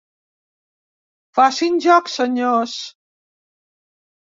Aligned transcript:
Facin 1.41 1.77
joc, 1.87 2.11
senyors. 2.15 2.75